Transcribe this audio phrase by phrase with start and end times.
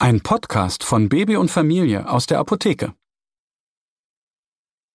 [0.00, 2.94] Ein Podcast von Baby und Familie aus der Apotheke.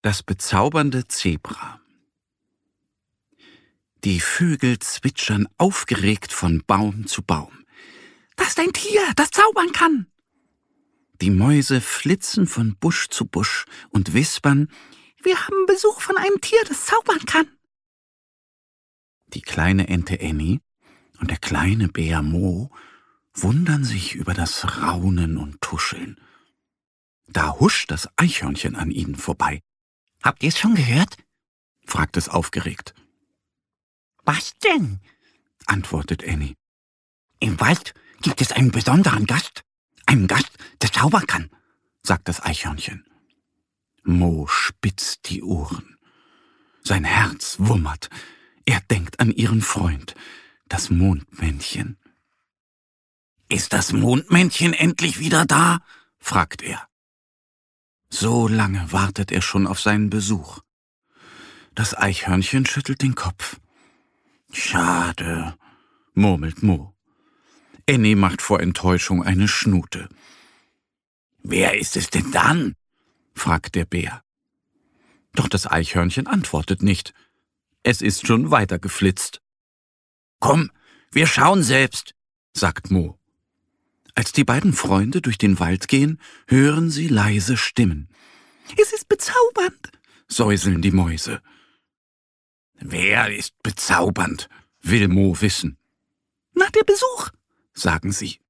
[0.00, 1.80] Das bezaubernde Zebra.
[4.04, 7.64] Die Vögel zwitschern aufgeregt von Baum zu Baum.
[8.36, 10.06] Das ist ein Tier, das zaubern kann.
[11.20, 14.70] Die Mäuse flitzen von Busch zu Busch und wispern,
[15.20, 17.48] wir haben Besuch von einem Tier, das zaubern kann.
[19.34, 20.60] Die kleine Ente Annie
[21.18, 22.70] und der kleine Bär Mo
[23.34, 26.20] wundern sich über das Raunen und Tuscheln.
[27.26, 29.60] Da huscht das Eichhörnchen an ihnen vorbei.
[30.22, 31.16] Habt ihr es schon gehört?
[31.86, 32.94] fragt es aufgeregt.
[34.24, 35.00] Was denn?
[35.66, 36.54] antwortet Annie.
[37.40, 39.62] Im Wald gibt es einen besonderen Gast.
[40.06, 41.50] Einen Gast, der zaubern kann,
[42.02, 43.04] sagt das Eichhörnchen.
[44.04, 45.96] Mo spitzt die Ohren.
[46.82, 48.10] Sein Herz wummert.
[48.64, 50.14] Er denkt an ihren Freund,
[50.66, 51.98] das Mondmännchen.
[53.52, 55.80] Ist das Mondmännchen endlich wieder da?
[56.18, 56.88] fragt er.
[58.08, 60.60] So lange wartet er schon auf seinen Besuch.
[61.74, 63.60] Das Eichhörnchen schüttelt den Kopf.
[64.54, 65.54] Schade,
[66.14, 66.94] murmelt Mo.
[67.86, 70.08] Annie macht vor Enttäuschung eine Schnute.
[71.42, 72.74] Wer ist es denn dann?
[73.34, 74.24] fragt der Bär.
[75.34, 77.12] Doch das Eichhörnchen antwortet nicht.
[77.82, 79.42] Es ist schon weitergeflitzt.
[80.40, 80.70] Komm,
[81.10, 82.14] wir schauen selbst,
[82.54, 83.18] sagt Mo.
[84.14, 88.08] Als die beiden Freunde durch den Wald gehen, hören sie leise Stimmen.
[88.80, 89.90] Es ist bezaubernd,
[90.28, 91.40] säuseln die Mäuse.
[92.74, 94.48] Wer ist bezaubernd?
[94.82, 95.78] will Mo wissen.
[96.54, 97.30] Nach der Besuch,
[97.72, 98.40] sagen sie.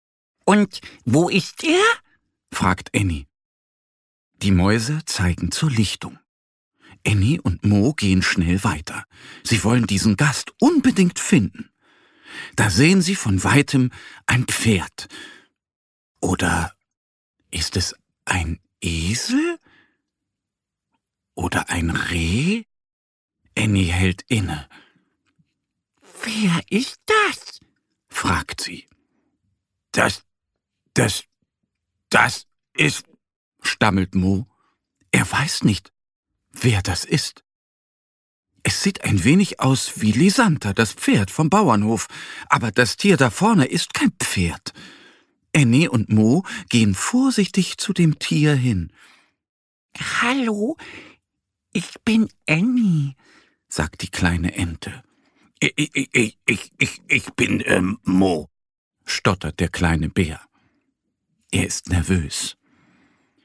[0.44, 1.84] Und wo ist er?
[2.50, 3.26] fragt Annie.
[4.42, 6.19] Die Mäuse zeigen zur Lichtung.
[7.06, 9.04] Annie und Mo gehen schnell weiter.
[9.44, 11.70] Sie wollen diesen Gast unbedingt finden.
[12.56, 13.91] Da sehen sie von weitem
[14.26, 15.09] ein Pferd,
[16.22, 16.75] oder
[17.50, 17.94] ist es
[18.25, 19.59] ein Esel?
[21.34, 22.65] Oder ein Reh?
[23.59, 24.69] Annie hält inne.
[26.22, 27.60] Wer ist das?
[28.09, 28.88] fragt sie.
[29.91, 30.25] Das,
[30.94, 31.25] das,
[32.09, 33.04] das ist,
[33.60, 34.47] stammelt Mo.
[35.10, 35.93] Er weiß nicht,
[36.53, 37.44] wer das ist.
[38.62, 42.06] Es sieht ein wenig aus wie Lisanta, das Pferd vom Bauernhof,
[42.49, 44.72] aber das Tier da vorne ist kein Pferd.
[45.54, 48.92] Annie und Mo gehen vorsichtig zu dem Tier hin.
[50.20, 50.76] Hallo,
[51.72, 53.14] ich bin Annie,
[53.68, 55.02] sagt die kleine Ente.
[55.60, 58.50] Ich, ich, ich, ich, ich bin ähm, Mo,
[59.04, 60.41] stottert der kleine Bär.
[61.50, 62.56] Er ist nervös.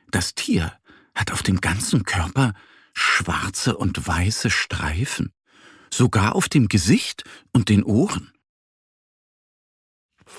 [0.09, 0.73] Das Tier
[1.13, 2.53] hat auf dem ganzen Körper
[2.94, 5.34] schwarze und weiße Streifen,
[5.94, 8.31] sogar auf dem Gesicht und den Ohren.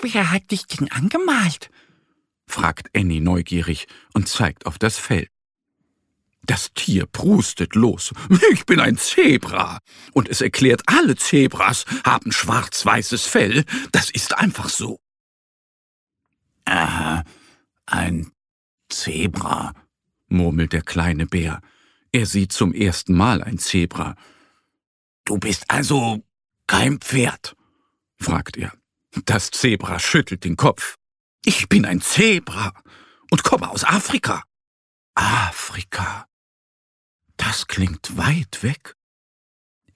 [0.01, 1.69] Wer hat dich denn angemalt?
[2.47, 5.27] fragt Annie neugierig und zeigt auf das Fell.
[6.49, 8.11] Das Tier prustet los.
[8.53, 9.79] Ich bin ein Zebra.
[10.13, 13.65] Und es erklärt, alle Zebras haben schwarz-weißes Fell.
[13.91, 14.99] Das ist einfach so.
[16.65, 17.23] Aha,
[17.85, 18.31] ein
[18.89, 19.73] Zebra,
[20.27, 21.61] murmelt der kleine Bär.
[22.11, 24.15] Er sieht zum ersten Mal ein Zebra.
[25.25, 26.23] Du bist also
[26.65, 27.55] kein Pferd?
[28.17, 28.78] fragt er.
[29.25, 30.95] Das Zebra schüttelt den Kopf.
[31.43, 32.73] Ich bin ein Zebra
[33.31, 34.43] und komme aus Afrika.
[35.15, 36.27] Afrika.
[37.37, 38.95] Das klingt weit weg.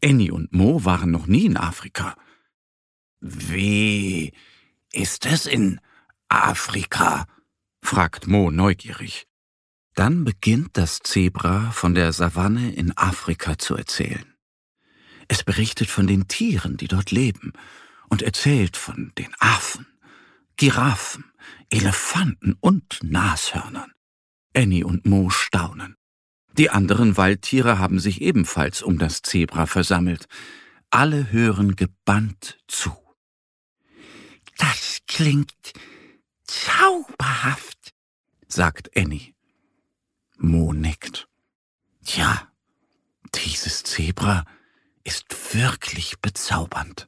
[0.03, 2.15] Annie und Mo waren noch nie in Afrika.
[3.19, 4.33] Wie
[4.91, 5.79] ist es in
[6.27, 7.25] Afrika?
[7.81, 9.27] fragt Mo neugierig.
[9.95, 14.33] Dann beginnt das Zebra von der Savanne in Afrika zu erzählen.
[15.27, 17.53] Es berichtet von den Tieren, die dort leben,
[18.13, 19.87] und erzählt von den Affen,
[20.55, 21.31] Giraffen,
[21.71, 23.91] Elefanten und Nashörnern.
[24.55, 25.95] Annie und Mo staunen.
[26.55, 30.27] Die anderen Waldtiere haben sich ebenfalls um das Zebra versammelt.
[30.91, 32.95] Alle hören gebannt zu.
[34.59, 35.73] Das klingt
[36.43, 37.95] zauberhaft,
[38.47, 39.33] sagt Annie.
[40.37, 41.27] Mo nickt.
[42.03, 42.47] Ja,
[43.33, 44.45] dieses Zebra
[45.03, 45.25] ist
[45.55, 47.07] wirklich bezaubernd.